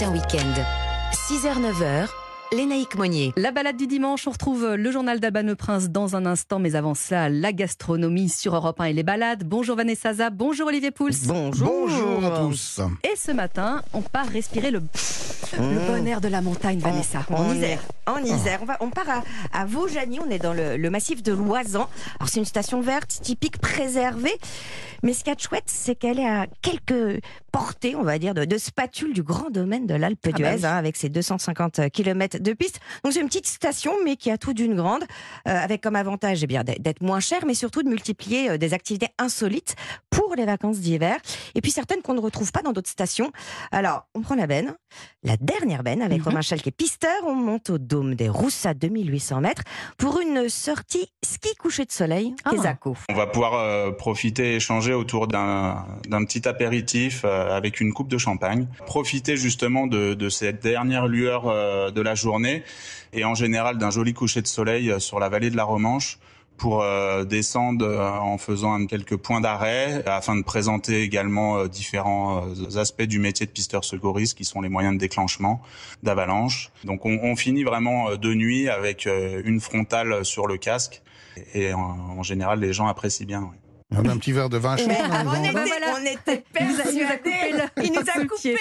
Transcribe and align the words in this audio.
Matin 0.00 0.12
Week-end. 0.14 0.62
6h-9h, 1.12 2.08
Lénaïque 2.56 2.96
Monnier. 2.96 3.34
La 3.36 3.50
balade 3.50 3.76
du 3.76 3.86
dimanche, 3.86 4.26
on 4.26 4.30
retrouve 4.30 4.74
le 4.74 4.90
journal 4.90 5.20
d'Abane 5.20 5.54
Prince 5.54 5.90
dans 5.90 6.16
un 6.16 6.24
instant, 6.24 6.58
mais 6.58 6.74
avant 6.74 6.94
cela, 6.94 7.28
la 7.28 7.52
gastronomie 7.52 8.30
sur 8.30 8.54
Europe 8.54 8.80
1 8.80 8.84
et 8.84 8.92
les 8.94 9.02
balades. 9.02 9.44
Bonjour 9.44 9.76
Vanessa 9.76 10.14
Zaza, 10.14 10.30
bonjour 10.30 10.68
Olivier 10.68 10.90
Pouls. 10.90 11.10
Bonjour. 11.26 11.68
Bonjour 11.68 12.24
à 12.24 12.38
tous. 12.38 12.80
Et 13.04 13.14
ce 13.14 13.32
matin, 13.32 13.82
on 13.92 14.00
part 14.00 14.26
respirer 14.28 14.70
le, 14.70 14.80
le 15.58 15.86
bon 15.86 16.06
air 16.06 16.20
de 16.20 16.28
la 16.28 16.40
montagne, 16.40 16.78
Vanessa. 16.78 17.24
En, 17.30 17.54
Isère. 17.54 17.80
En 18.06 18.18
Isère. 18.18 18.60
On, 18.62 18.66
va, 18.66 18.76
on 18.80 18.90
part 18.90 19.08
à, 19.08 19.22
à 19.52 19.64
Vaujany, 19.64 20.18
on 20.20 20.30
est 20.30 20.38
dans 20.38 20.52
le, 20.54 20.76
le 20.76 20.90
massif 20.90 21.22
de 21.22 21.32
Loisan. 21.32 21.88
Alors 22.18 22.28
c'est 22.28 22.38
une 22.40 22.44
station 22.44 22.80
verte 22.80 23.08
typique 23.22 23.58
préservée. 23.58 24.34
Mais 25.02 25.14
ce 25.14 25.20
qu'il 25.20 25.28
y 25.28 25.32
a 25.32 25.34
de 25.34 25.40
chouette, 25.40 25.64
c'est 25.66 25.94
qu'elle 25.94 26.18
est 26.18 26.28
à 26.28 26.46
quelques 26.60 27.22
portées, 27.52 27.96
on 27.96 28.02
va 28.02 28.18
dire, 28.18 28.34
de, 28.34 28.44
de 28.44 28.58
spatule 28.58 29.14
du 29.14 29.22
grand 29.22 29.48
domaine 29.50 29.86
de 29.86 29.94
l'Alpe 29.94 30.18
Ah 30.26 30.30
bah 30.30 30.36
d'Huez, 30.36 30.54
oui. 30.56 30.66
hein, 30.66 30.76
avec 30.76 30.96
ses 30.96 31.08
250 31.08 31.88
km 31.90 32.38
de 32.38 32.52
piste. 32.52 32.80
Donc 33.02 33.14
c'est 33.14 33.20
une 33.20 33.28
petite 33.28 33.46
station, 33.46 33.92
mais 34.04 34.16
qui 34.16 34.30
a 34.30 34.36
tout 34.36 34.52
d'une 34.52 34.76
grande, 34.76 35.04
euh, 35.48 35.56
avec 35.56 35.80
comme 35.80 35.96
avantage 35.96 36.42
eh 36.42 36.46
bien, 36.46 36.64
d'être 36.64 36.82
d'être 36.82 37.00
moins 37.02 37.20
cher, 37.20 37.40
mais 37.46 37.54
surtout 37.54 37.82
de 37.82 37.88
multiplier 37.88 38.50
euh, 38.50 38.58
des 38.58 38.74
activités 38.74 39.08
insolites 39.18 39.74
pour 40.10 40.34
les 40.36 40.44
vacances 40.44 40.78
d'hiver. 40.80 41.16
Et 41.54 41.60
puis 41.62 41.70
certaines 41.70 42.02
qu'on 42.02 42.14
ne 42.14 42.20
retrouve 42.20 42.52
pas 42.52 42.60
dans 42.62 42.72
d'autres 42.72 42.90
stations. 42.90 43.32
Alors, 43.72 44.06
on 44.14 44.20
prend 44.20 44.34
la 44.34 44.46
benne, 44.46 44.74
la 45.22 45.36
dernière 45.40 45.82
benne, 45.82 46.02
avec 46.02 46.18
Mhm. 46.18 46.24
Romain 46.24 46.40
Chal 46.42 46.60
qui 46.62 46.68
est 46.68 46.72
pisteur. 46.72 47.10
On 47.26 47.34
monte 47.34 47.70
au 47.70 47.78
dôme 47.78 48.14
des 48.14 48.28
Roussas, 48.28 48.74
2800 48.74 49.40
mètres, 49.40 49.62
pour 49.98 50.20
une 50.20 50.48
sortie 50.48 51.08
ski 51.24 51.54
couché 51.56 51.84
de 51.84 51.92
soleil, 51.92 52.34
Ah. 52.44 52.50
On 53.08 53.14
va 53.14 53.26
pouvoir 53.26 53.54
euh, 53.54 53.90
profiter, 53.92 54.54
échanger 54.56 54.92
autour 54.94 55.26
d'un 55.26 55.84
d'un 56.08 56.24
petit 56.24 56.46
apéritif 56.48 57.22
euh, 57.24 57.56
avec 57.56 57.80
une 57.80 57.92
coupe 57.92 58.08
de 58.08 58.18
champagne. 58.18 58.66
Profiter 58.86 59.36
justement 59.36 59.86
de, 59.86 60.14
de 60.14 60.28
cette 60.28 60.62
dernière 60.62 61.06
lueur 61.06 61.48
euh, 61.48 61.90
de 61.90 62.00
la 62.00 62.14
journée 62.14 62.62
et 63.12 63.24
en 63.24 63.34
général 63.34 63.78
d'un 63.78 63.90
joli 63.90 64.12
coucher 64.14 64.42
de 64.42 64.46
soleil 64.46 64.90
euh, 64.90 64.98
sur 64.98 65.18
la 65.20 65.28
vallée 65.28 65.50
de 65.50 65.56
la 65.56 65.64
Romanche 65.64 66.18
pour 66.60 66.82
euh, 66.82 67.24
descendre 67.24 67.86
euh, 67.86 68.10
en 68.10 68.36
faisant 68.36 68.84
quelques 68.84 69.16
points 69.16 69.40
d'arrêt 69.40 70.04
afin 70.06 70.36
de 70.36 70.42
présenter 70.42 71.00
également 71.02 71.56
euh, 71.56 71.68
différents 71.68 72.44
aspects 72.76 73.02
du 73.02 73.18
métier 73.18 73.46
de 73.46 73.50
pisteur 73.50 73.82
secouriste 73.82 74.36
qui 74.36 74.44
sont 74.44 74.60
les 74.60 74.68
moyens 74.68 74.94
de 74.94 75.00
déclenchement 75.00 75.62
d'avalanche. 76.02 76.70
Donc 76.84 77.06
on, 77.06 77.18
on 77.22 77.34
finit 77.34 77.64
vraiment 77.64 78.14
de 78.14 78.34
nuit 78.34 78.68
avec 78.68 79.06
une 79.06 79.58
frontale 79.60 80.22
sur 80.24 80.46
le 80.46 80.58
casque 80.58 81.02
et 81.54 81.72
en, 81.72 81.80
en 81.80 82.22
général 82.22 82.60
les 82.60 82.74
gens 82.74 82.88
apprécient 82.88 83.26
bien. 83.26 83.50
On 83.92 84.04
a 84.08 84.12
un 84.12 84.18
petit 84.18 84.32
verre 84.32 84.48
de 84.48 84.56
vin 84.56 84.76
chaud. 84.76 84.84
Mais 84.86 84.98
on, 85.00 85.42
était, 85.44 85.50
voilà. 85.52 85.96
on 86.00 86.04
était 86.06 86.44
Il 86.60 86.66
nous 86.68 86.80
a- 86.80 86.84
il 86.92 87.00
nous 87.02 87.08
a 87.08 87.14
coupé 87.16 87.16
persuadés. 87.24 87.52
le- 87.76 87.84
Il 87.84 87.92
nous 87.92 88.00
a 88.00 88.26
coupé. 88.26 88.56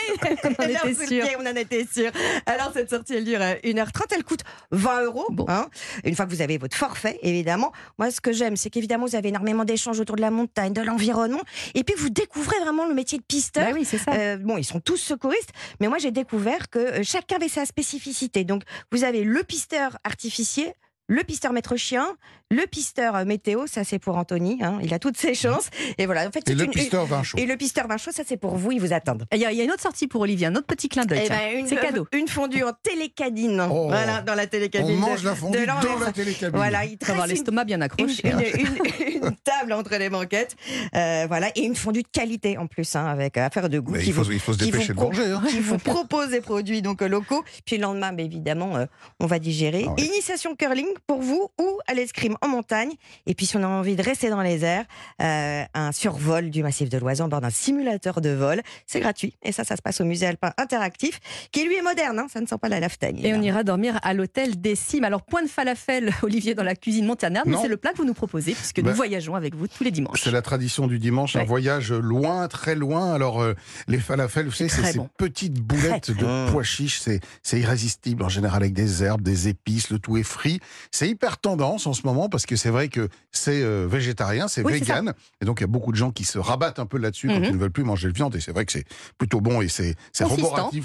On 0.57 0.63
en 0.63 0.67
était 0.67 1.05
sûr. 1.05 1.23
pied, 1.23 1.35
On 1.39 1.45
en 1.45 1.55
était 1.55 1.87
sûr. 1.91 2.11
Alors, 2.45 2.71
cette 2.73 2.89
sortie, 2.89 3.13
elle 3.13 3.25
dure 3.25 3.41
euh, 3.41 3.53
1h30. 3.63 4.05
Elle 4.15 4.23
coûte 4.23 4.41
20 4.71 5.03
euros. 5.03 5.27
Bon. 5.29 5.45
hein, 5.47 5.67
une 6.03 6.15
fois 6.15 6.25
que 6.25 6.31
vous 6.31 6.41
avez 6.41 6.57
votre 6.57 6.75
forfait, 6.75 7.19
évidemment. 7.21 7.71
Moi, 7.99 8.09
ce 8.11 8.21
que 8.21 8.31
j'aime, 8.31 8.55
c'est 8.57 8.69
qu'évidemment, 8.71 9.05
vous 9.05 9.15
avez 9.15 9.29
énormément 9.29 9.65
d'échanges 9.65 9.99
autour 9.99 10.15
de 10.15 10.21
la 10.21 10.31
montagne, 10.31 10.73
de 10.73 10.81
l'environnement. 10.81 11.41
Et 11.75 11.83
puis, 11.83 11.95
vous 11.97 12.09
découvrez 12.09 12.59
vraiment 12.61 12.87
le 12.87 12.95
métier 12.95 13.17
de 13.19 13.23
pisteur. 13.23 13.65
Bah 13.67 13.71
oui, 13.75 13.85
c'est 13.85 13.99
ça. 13.99 14.11
Euh, 14.13 14.37
bon, 14.37 14.57
ils 14.57 14.63
sont 14.65 14.79
tous 14.79 14.97
secouristes, 14.97 15.51
mais 15.79 15.87
moi 15.87 15.97
j'ai 15.99 16.11
découvert 16.11 16.69
que 16.69 16.79
euh, 16.79 16.99
chacun 17.03 17.35
avait 17.35 17.49
sa 17.49 17.65
spécificité. 17.65 18.43
Donc, 18.43 18.63
vous 18.91 19.03
avez 19.03 19.23
le 19.23 19.43
pisteur 19.43 19.97
artificier, 20.03 20.73
le 21.07 21.23
pisteur 21.23 21.53
maître 21.53 21.75
chien, 21.75 22.15
le 22.51 22.65
pisteur 22.65 23.15
euh, 23.15 23.25
météo, 23.25 23.67
ça 23.67 23.83
c'est 23.83 23.99
pour 23.99 24.17
Anthony, 24.17 24.57
hein, 24.61 24.79
il 24.81 24.93
a 24.93 24.99
toutes 24.99 25.17
ses 25.17 25.33
chances. 25.35 25.69
Et 25.97 26.05
voilà, 26.05 26.27
en 26.27 26.31
fait, 26.31 26.39
Et 26.39 26.43
c'est 26.51 26.55
le 26.55 26.65
une- 26.65 26.71
pisteur 26.71 27.05
vin 27.05 27.21
chaud. 27.23 27.37
et 27.37 27.45
le 27.45 27.55
pisteur 27.57 27.87
vin 27.87 27.97
chaud, 27.97 28.11
ça 28.11 28.23
c'est 28.25 28.37
pour 28.37 28.55
vous, 28.55 28.71
ils 28.71 28.79
vous 28.81 28.91
attendent. 28.93 29.25
Il 29.31 29.39
y, 29.39 29.45
a, 29.45 29.51
il 29.51 29.57
y 29.57 29.61
a 29.61 29.63
une 29.63 29.71
autre 29.71 29.83
sortie 29.83 30.07
pour 30.07 30.21
Olivier, 30.21 30.47
un 30.47 30.55
autre 30.55 30.65
petit 30.65 30.89
clin 30.89 31.05
d'œil. 31.05 31.23
Eh 31.25 31.29
ben, 31.29 31.59
une, 31.59 31.67
c'est 31.67 31.75
cadeau. 31.79 32.07
Une 32.11 32.27
fondue 32.27 32.63
en 32.63 32.71
télécadine. 32.81 33.61
Oh. 33.69 33.87
Voilà, 33.87 34.21
dans 34.21 34.33
la 34.35 34.43
On 34.43 34.47
télécadine. 34.47 34.95
de- 34.95 34.99
mange 34.99 35.23
la 35.23 35.35
fondue 35.35 35.65
dans 35.65 35.99
la 36.05 36.11
télécabine. 36.11 36.55
Voilà, 36.57 36.85
il 36.85 36.97
Faut 37.03 37.11
avoir 37.11 37.27
l'estomac 37.27 37.65
bien 37.65 37.81
accroché. 37.81 38.27
une- 38.27 38.39
une- 38.39 39.23
une 39.25 39.35
table 39.43 39.73
entre 39.73 39.95
les 39.97 40.09
banquettes. 40.09 40.55
Euh, 40.95 41.25
voilà, 41.27 41.49
et 41.55 41.61
une 41.61 41.75
fondue 41.75 42.01
de 42.03 42.07
qualité 42.11 42.57
en 42.57 42.65
plus, 42.67 42.95
hein, 42.95 43.05
avec 43.05 43.37
affaire 43.37 43.69
de 43.69 43.79
goût. 43.79 43.91
Mais 43.91 43.99
qui 43.99 44.07
il 44.07 44.13
faut, 44.13 44.23
vous- 44.23 44.31
il 44.31 44.39
faut 44.39 44.53
se 44.53 44.57
dépêcher 44.57 44.93
de 44.93 44.99
manger. 44.99 45.23
hein. 45.25 45.43
qui 45.49 45.59
vous 45.59 45.77
propose 45.77 46.29
des 46.29 46.41
produits 46.41 46.81
donc 46.81 47.01
euh, 47.01 47.07
locaux. 47.07 47.43
Puis 47.65 47.75
le 47.77 47.83
lendemain, 47.83 48.11
bah, 48.11 48.23
évidemment, 48.23 48.75
euh, 48.77 48.85
on 49.19 49.27
va 49.27 49.37
digérer. 49.39 49.85
Ah 49.87 49.91
ouais. 49.93 50.01
Initiation 50.03 50.55
curling 50.55 50.87
pour 51.05 51.21
vous 51.21 51.49
ou 51.59 51.79
à 51.87 51.93
l'escrime 51.93 52.35
en 52.41 52.47
montagne. 52.47 52.91
Et 53.25 53.35
puis 53.35 53.45
si 53.45 53.57
on 53.57 53.63
a 53.63 53.67
envie 53.67 53.95
de 53.95 54.01
rester 54.03 54.29
dans 54.29 54.41
les 54.41 54.63
airs, 54.63 54.85
euh, 55.21 55.63
un 55.73 55.91
survol 55.91 56.49
du 56.49 56.63
massif 56.63 56.89
de 56.89 56.97
l'Oison 56.97 57.25
à 57.25 57.27
bord 57.27 57.41
d'un 57.41 57.49
simulateur 57.49 58.21
de 58.21 58.29
vol. 58.29 58.61
C'est 58.87 58.99
gratuit. 58.99 59.35
Et 59.43 59.51
ça, 59.51 59.63
ça 59.63 59.75
se 59.75 59.81
passe 59.81 60.01
au 60.01 60.05
musée 60.05 60.25
alpin 60.27 60.51
interactif, 60.57 61.19
qui 61.51 61.63
lui 61.65 61.75
est 61.75 61.81
moderne. 61.81 62.19
hein, 62.19 62.27
ça 62.31 62.41
ne 62.41 62.45
sent 62.47 62.57
pas 62.61 62.69
la 62.69 62.79
laftagne. 62.79 63.19
Et 63.23 63.33
on 63.33 63.41
ira 63.41 63.63
dormir 63.63 63.99
à 64.03 64.13
l'hôtel 64.13 64.59
des 64.59 64.75
Cimes. 64.75 65.03
Alors, 65.03 65.21
point 65.23 65.43
de 65.43 65.47
falafel, 65.47 66.11
Olivier, 66.23 66.55
dans 66.55 66.63
la 66.63 66.75
cuisine 66.75 67.05
montagnarde, 67.05 67.47
mais 67.47 67.55
Non. 67.55 67.61
c'est 67.61 67.67
le 67.67 67.77
plat 67.77 67.91
que 67.91 67.97
vous 67.97 68.05
nous 68.05 68.13
proposez, 68.13 68.53
puisque 68.53 68.79
nous 68.79 68.93
voyageons 68.93 69.35
avec 69.35 69.55
vous 69.55 69.67
tous 69.67 69.83
les 69.83 69.91
dimanches. 69.91 70.21
C'est 70.23 70.31
la 70.31 70.41
tradition 70.41 70.87
du 70.87 70.99
dimanche, 70.99 71.35
un 71.35 71.43
voyage 71.43 71.91
loin, 71.91 72.47
très 72.47 72.75
loin. 72.75 73.13
Alors, 73.13 73.41
euh, 73.41 73.53
les 73.87 73.99
falafels, 73.99 74.45
vous 74.45 74.51
savez, 74.51 74.69
c'est 74.69 74.83
ces 74.93 74.99
petites 75.17 75.59
boulettes 75.59 76.03
Très 76.03 76.13
de 76.13 76.19
bon. 76.25 76.51
pois 76.51 76.63
chiches. 76.63 77.01
C'est 77.43 77.59
irrésistible, 77.59 78.23
en 78.23 78.29
général, 78.29 78.61
avec 78.63 78.73
des 78.73 79.03
herbes, 79.03 79.21
des 79.21 79.47
épices, 79.47 79.89
le 79.89 79.99
tout 79.99 80.17
est 80.17 80.23
frit. 80.23 80.59
C'est 80.91 81.07
hyper 81.09 81.37
tendance 81.37 81.87
en 81.87 81.93
ce 81.93 82.01
moment, 82.05 82.28
parce 82.29 82.45
que 82.45 82.55
c'est 82.55 82.69
vrai 82.69 82.87
que 82.89 83.09
c'est 83.31 83.61
euh, 83.61 83.87
végétarien, 83.89 84.47
c'est 84.47 84.63
Oui, 84.63 84.73
vegan. 84.73 85.13
Et 85.41 85.45
donc, 85.45 85.59
il 85.59 85.63
y 85.63 85.65
a 85.65 85.67
beaucoup 85.67 85.91
de 85.91 85.97
gens 85.97 86.11
qui 86.11 86.23
se 86.23 86.37
rabattent 86.39 86.79
un 86.79 86.85
peu 86.85 86.97
là-dessus 86.97 87.27
quand 87.27 87.39
Mhm. 87.39 87.43
ils 87.45 87.53
ne 87.53 87.57
veulent 87.57 87.71
plus 87.71 87.83
manger 87.83 88.07
de 88.07 88.13
viande. 88.13 88.35
Et 88.35 88.39
c'est 88.39 88.51
vrai 88.51 88.65
que 88.65 88.71
c'est 88.71 88.85
plutôt 89.17 89.41
bon 89.41 89.61
et 89.61 89.67
c'est, 89.67 89.95
c'est 90.13 90.23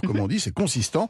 comme 0.00 0.20
on 0.20 0.28
dit, 0.28 0.40
c'est 0.40 0.52
consistant. 0.54 1.08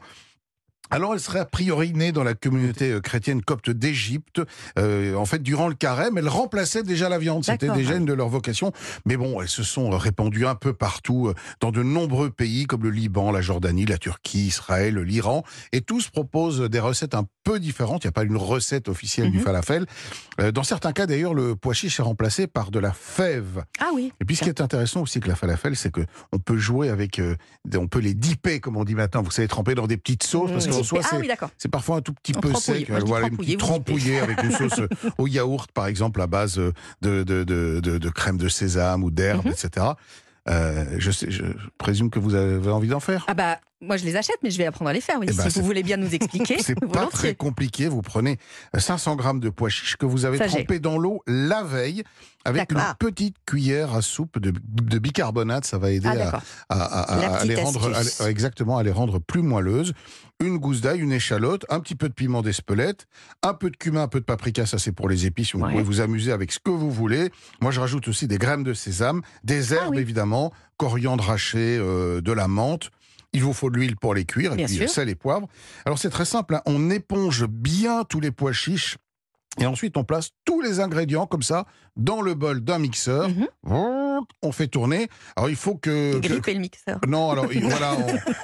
Alors, 0.91 1.13
elle 1.13 1.19
serait 1.19 1.39
a 1.39 1.45
priori 1.45 1.93
née 1.93 2.11
dans 2.11 2.23
la 2.23 2.33
communauté 2.35 2.91
euh, 2.91 2.99
chrétienne 3.01 3.41
copte 3.41 3.69
d'Égypte. 3.69 4.41
Euh, 4.77 5.15
en 5.15 5.25
fait, 5.25 5.41
durant 5.41 5.67
le 5.67 5.73
carême, 5.75 6.17
elle 6.17 6.29
remplaçait 6.29 6.83
déjà 6.83 7.09
la 7.09 7.17
viande. 7.17 7.43
C'était 7.43 7.69
déjà 7.69 7.95
une 7.95 8.05
de 8.05 8.13
leurs 8.13 8.29
vocations. 8.29 8.71
Mais 9.05 9.17
bon, 9.17 9.41
elles 9.41 9.47
se 9.49 9.63
sont 9.63 9.89
répandues 9.91 10.45
un 10.45 10.55
peu 10.55 10.73
partout, 10.73 11.27
euh, 11.27 11.33
dans 11.59 11.71
de 11.71 11.81
nombreux 11.83 12.29
pays 12.29 12.65
comme 12.65 12.83
le 12.83 12.91
Liban, 12.91 13.31
la 13.31 13.41
Jordanie, 13.41 13.85
la 13.85 13.97
Turquie, 13.97 14.47
Israël, 14.47 14.95
l'Iran. 14.99 15.43
Et 15.71 15.81
tous 15.81 16.09
proposent 16.09 16.61
des 16.61 16.79
recettes 16.79 17.15
un 17.15 17.25
peu 17.43 17.59
différentes. 17.59 18.03
Il 18.03 18.07
n'y 18.07 18.09
a 18.09 18.13
pas 18.13 18.23
une 18.23 18.37
recette 18.37 18.87
officielle 18.89 19.31
du 19.31 19.37
Mhm. 19.39 19.43
falafel. 19.43 19.85
Euh, 20.39 20.51
dans 20.51 20.63
certains 20.63 20.91
cas, 20.93 21.05
d'ailleurs, 21.07 21.33
le 21.33 21.55
pois 21.55 21.73
chiche 21.73 21.99
est 21.99 22.03
remplacé 22.03 22.47
par 22.47 22.71
de 22.71 22.79
la 22.79 22.91
fève. 22.91 23.63
Ah 23.79 23.89
oui. 23.93 24.11
Et 24.21 24.25
puis, 24.25 24.35
ce 24.35 24.43
qui 24.43 24.49
est 24.49 24.61
intéressant 24.61 25.01
aussi 25.01 25.17
avec 25.17 25.27
la 25.27 25.35
falafel, 25.35 25.75
c'est 25.75 25.91
que 25.91 26.01
on 26.31 26.37
peut 26.39 26.57
jouer 26.57 26.89
avec, 26.89 27.19
euh, 27.19 27.35
on 27.75 27.87
peut 27.87 27.99
les 27.99 28.13
dipper, 28.13 28.59
comme 28.59 28.77
on 28.77 28.83
dit 28.83 28.95
maintenant. 28.95 29.21
Vous 29.23 29.31
savez, 29.31 29.47
tremper 29.47 29.75
dans 29.75 29.87
des 29.87 29.97
petites 29.97 30.23
sauces, 30.23 30.51
parce. 30.51 30.65
Soi, 30.83 30.99
ah 31.03 31.07
c'est 31.11 31.17
oui, 31.17 31.27
d'accord. 31.27 31.49
c'est 31.57 31.69
parfois 31.69 31.97
un 31.97 32.01
tout 32.01 32.13
petit 32.13 32.33
peu 32.33 32.53
sec. 32.53 32.89
Moi, 32.89 32.99
dis 32.99 33.05
voilà, 33.07 33.27
une 33.27 33.37
petite 33.37 33.59
trempouillée 33.59 34.19
avec 34.19 34.41
une 34.43 34.51
sauce 34.51 34.79
euh, 34.79 34.87
au 35.17 35.27
yaourt, 35.27 35.71
par 35.71 35.87
exemple, 35.87 36.21
à 36.21 36.27
base 36.27 36.57
euh, 36.59 36.71
de, 37.01 37.23
de, 37.23 37.43
de, 37.43 37.79
de, 37.79 37.97
de 37.97 38.09
crème 38.09 38.37
de 38.37 38.47
sésame 38.49 39.03
ou 39.03 39.11
d'herbe, 39.11 39.45
Mhm. 39.45 39.51
etc. 39.51 39.85
Euh, 40.47 40.85
je, 40.99 41.09
sais, 41.11 41.31
je 41.31 41.43
présume 41.79 42.09
que 42.11 42.19
vous 42.19 42.35
avez 42.35 42.69
envie 42.69 42.87
d'en 42.87 42.99
faire. 42.99 43.25
Ah 43.27 43.33
bah, 43.33 43.59
moi 43.85 43.97
je 43.97 44.05
les 44.05 44.15
achète, 44.15 44.37
mais 44.43 44.51
je 44.51 44.57
vais 44.57 44.65
apprendre 44.65 44.89
à 44.89 44.93
les 44.93 45.01
faire. 45.01 45.17
Oui. 45.19 45.27
Eh 45.29 45.33
ben, 45.33 45.49
si 45.49 45.59
vous 45.59 45.65
voulez 45.65 45.83
bien 45.83 45.97
nous 45.97 46.13
expliquer, 46.13 46.57
C'est 46.63 46.79
pas 46.91 47.07
très 47.07 47.35
compliqué. 47.35 47.87
Vous 47.87 48.01
prenez 48.01 48.37
500 48.77 49.15
grammes 49.15 49.39
de 49.39 49.49
pois 49.49 49.69
chiches 49.69 49.95
que 49.97 50.05
vous 50.05 50.25
avez 50.25 50.37
Ça, 50.37 50.47
trempé 50.47 50.79
dans 50.79 50.97
l'eau 50.97 51.21
la 51.27 51.63
veille 51.63 52.03
avec 52.47 52.71
une 52.71 52.77
D'accord. 52.77 52.95
petite 52.97 53.35
cuillère 53.47 53.95
à 53.95 54.01
soupe 54.03 54.37
de, 54.39 54.51
de 54.51 54.99
bicarbonate. 54.99 55.65
Ça 55.65 55.77
va 55.79 55.89
aider 55.91 56.07
Ah 56.11 56.41
à, 56.69 57.45
les 57.45 57.55
rendre 57.55 57.91
à- 58.21 58.29
exactement 58.29 58.77
à 58.77 58.83
les 58.83 58.91
rendre 58.91 59.19
plus 59.19 59.41
moelleuses. 59.41 59.93
Une 60.43 60.57
gousse 60.57 60.81
d'ail, 60.81 60.99
une 60.99 61.13
échalote, 61.13 61.65
un 61.69 61.79
petit 61.79 61.95
peu 61.95 62.09
de 62.09 62.13
piment 62.13 62.41
d'Espelette, 62.41 63.07
un 63.41 63.53
peu 63.53 63.69
de 63.71 63.77
cumin, 63.77 64.03
un 64.03 64.07
peu 64.09 64.19
de 64.19 64.25
paprika, 64.25 64.65
ça 64.65 64.77
c'est 64.77 64.91
pour 64.91 65.07
les 65.07 65.25
épices. 65.25 65.55
Vous 65.55 65.61
Ouais. 65.61 65.71
pouvez 65.71 65.83
vous 65.83 66.01
amuser 66.01 66.31
avec 66.33 66.51
ce 66.51 66.59
que 66.59 66.69
vous 66.71 66.91
voulez. 66.91 67.31
Moi 67.61 67.71
je 67.71 67.79
rajoute 67.79 68.07
aussi 68.09 68.27
des 68.27 68.37
graines 68.37 68.63
de 68.63 68.73
sésame, 68.73 69.21
des 69.45 69.73
herbes 69.73 69.83
Ah 69.87 69.91
oui. 69.91 69.99
évidemment, 69.99 70.51
coriandre 70.77 71.29
haché, 71.31 71.77
euh, 71.79 72.19
de 72.21 72.31
la 72.33 72.47
menthe. 72.49 72.89
Il 73.35 73.43
vous 73.43 73.53
faut 73.53 73.69
de 73.69 73.77
l'huile 73.77 73.95
pour 73.97 74.13
les 74.15 74.25
cuire, 74.25 74.53
et 74.53 74.55
Bien 74.55 74.65
puis 74.65 74.75
sûr. 74.77 74.89
sel 74.89 75.09
et 75.09 75.15
poivre. 75.15 75.47
Alors 75.85 75.99
c'est 75.99 76.09
très 76.09 76.25
simple, 76.25 76.55
hein. 76.55 76.61
on 76.65 76.89
éponge 76.89 77.45
bien 77.47 78.03
tous 78.03 78.19
les 78.19 78.31
pois 78.31 78.53
chiches. 78.53 78.97
Et 79.57 79.65
ensuite, 79.65 79.95
on 79.95 80.03
place 80.03 80.31
tous 80.43 80.59
les 80.59 80.81
ingrédients 80.81 81.27
comme 81.27 81.41
ça 81.43 81.65
dans 81.95 82.21
le 82.21 82.33
bol 82.33 82.59
d'un 82.59 82.77
mixeur. 82.77 83.29
Mhm. 83.29 83.47
On 84.41 84.51
fait 84.51 84.67
tourner. 84.67 85.07
Alors, 85.37 85.49
il 85.49 85.55
faut 85.55 85.75
que, 85.75 86.19
Gripper 86.19 86.53
le 86.55 86.59
mixeur. 86.59 86.99
non, 87.07 87.31
alors 87.31 87.51
il- 87.53 87.63
voilà, 87.63 87.95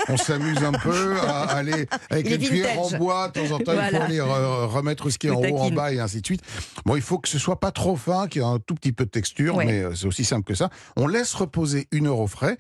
on, 0.07 0.13
on 0.13 0.17
s'amuse 0.17 0.63
un 0.63 0.71
peu 0.71 1.17
à 1.19 1.41
aller 1.44 1.85
avec 2.09 2.25
Il 2.27 2.31
est 2.31 2.35
une 2.37 2.41
cuillère 2.47 2.79
en 2.79 2.89
bois. 2.97 3.27
De 3.27 3.41
temps 3.41 3.55
en 3.55 3.59
temps, 3.59 3.73
il 3.73 3.75
Voilà. 3.75 3.99
faut 3.99 4.03
aller 4.05 4.19
re- 4.19 4.65
remettre 4.67 5.09
ce 5.09 5.17
qui 5.17 5.27
est 5.27 5.31
en 5.31 5.41
haut, 5.41 5.57
en 5.57 5.69
bas 5.71 5.91
et 5.91 5.99
ainsi 5.99 6.21
de 6.21 6.25
suite. 6.25 6.44
Bon, 6.85 6.95
il 6.95 7.01
faut 7.01 7.17
que 7.19 7.27
ce 7.27 7.39
soit 7.39 7.59
pas 7.59 7.71
trop 7.71 7.97
fin, 7.97 8.27
qu'il 8.29 8.41
y 8.41 8.45
ait 8.45 8.47
un 8.47 8.59
tout 8.59 8.75
petit 8.75 8.94
peu 8.94 9.03
de 9.05 9.09
texture, 9.11 9.55
Ouais. 9.55 9.65
mais 9.65 9.81
euh, 9.83 9.95
c'est 9.95 10.05
aussi 10.07 10.23
simple 10.23 10.44
que 10.45 10.55
ça. 10.55 10.69
On 10.95 11.07
laisse 11.07 11.33
reposer 11.33 11.87
une 11.91 12.07
heure 12.07 12.19
au 12.19 12.27
frais. 12.27 12.57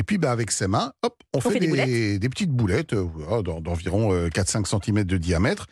Et 0.00 0.02
puis, 0.02 0.16
bah, 0.16 0.32
avec 0.32 0.50
ses 0.50 0.66
mains, 0.66 0.94
hop, 1.02 1.14
on, 1.34 1.42
fait, 1.42 1.60
fait 1.60 2.18
des 2.18 2.28
petites 2.30 2.50
boulettes 2.50 2.94
euh, 2.94 3.42
d'environ 3.42 4.14
euh, 4.14 4.28
4-5 4.28 4.82
cm 4.82 5.04
de 5.04 5.18
diamètre. 5.18 5.66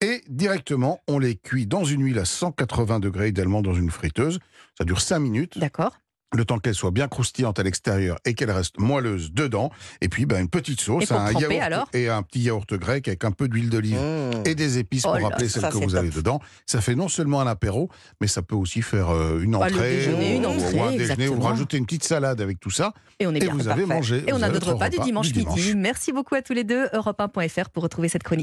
Et 0.00 0.22
directement, 0.28 1.02
on 1.08 1.18
les 1.18 1.36
cuit 1.36 1.66
dans 1.66 1.84
une 1.84 2.02
huile 2.02 2.18
à 2.18 2.24
180 2.24 3.00
degrés, 3.00 3.28
idéalement 3.28 3.60
dans 3.60 3.74
une 3.74 3.90
friteuse. 3.90 4.38
Ça 4.78 4.84
dure 4.84 5.02
5 5.02 5.18
minutes. 5.18 5.58
D'accord. 5.58 5.98
Le 6.34 6.44
temps 6.44 6.58
qu'elle 6.58 6.74
soit 6.74 6.90
bien 6.90 7.08
croustillante 7.08 7.58
à 7.58 7.62
l'extérieur 7.62 8.18
et 8.24 8.34
qu'elle 8.34 8.50
reste 8.50 8.78
moelleuse 8.78 9.32
dedans. 9.32 9.70
Et 10.00 10.08
puis, 10.08 10.26
ben, 10.26 10.40
une 10.40 10.48
petite 10.48 10.80
sauce, 10.80 11.10
Et 11.10 11.14
un 11.14 11.30
tremper, 11.30 11.54
yaourt 11.54 11.62
alors? 11.64 11.88
et 11.94 12.08
un 12.08 12.22
petit 12.22 12.40
yaourt 12.40 12.74
grec 12.74 13.06
avec 13.08 13.24
un 13.24 13.30
peu 13.30 13.48
d'huile 13.48 13.70
d'olive 13.70 13.96
Mmh. 13.96 14.42
et 14.44 14.54
des 14.54 14.78
épices 14.78 15.04
Oh 15.06 15.10
pour 15.12 15.18
là, 15.20 15.28
rappeler 15.28 15.48
celle 15.48 15.62
ça, 15.62 15.68
que 15.68 15.74
vous 15.74 15.86
top. 15.86 15.94
avez 15.94 16.10
dedans. 16.10 16.40
Ça 16.66 16.80
fait 16.80 16.94
non 16.96 17.08
seulement 17.08 17.40
un 17.40 17.46
apéro, 17.46 17.88
mais 18.20 18.26
ça 18.26 18.42
peut 18.42 18.56
aussi 18.56 18.82
faire 18.82 19.08
euh, 19.10 19.40
une 19.40 19.52
Bah, 19.52 19.58
entrée, 19.66 19.96
déjeuner, 19.96 20.34
ou, 20.34 20.36
une 20.36 20.46
ou 20.46 20.48
entrée, 20.48 20.80
un 20.80 20.90
déjeuner, 20.96 21.28
ou 21.28 21.40
rajouter 21.40 21.76
une 21.78 21.86
petite 21.86 22.04
salade 22.04 22.40
avec 22.40 22.58
tout 22.60 22.70
ça. 22.70 22.92
Et 23.20 23.26
on 23.26 23.32
est 23.34 23.38
Et 23.38 23.40
bien. 23.40 23.54
vous 23.54 23.68
avez 23.68 23.82
parfait. 23.82 23.94
mangé. 23.94 24.24
Et 24.26 24.32
on 24.32 24.42
a 24.42 24.48
notre 24.48 24.72
repas 24.72 24.88
du 24.90 24.98
dimanche, 24.98 25.32
dimanche. 25.32 25.56
midi. 25.58 25.74
Merci 25.76 26.12
beaucoup 26.12 26.34
à 26.34 26.42
tous 26.42 26.52
les 26.52 26.64
deux. 26.64 26.86
Europe1.fr 26.92 27.70
pour 27.70 27.84
retrouver 27.84 28.08
cette 28.08 28.24
chronique. 28.24 28.34